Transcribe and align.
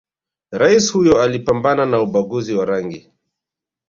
raisi 0.51 0.91
huyo 0.93 1.21
aliipambana 1.21 1.85
na 1.85 2.01
ubaguzi 2.01 2.53
wa 2.53 2.65
rangi 2.65 3.11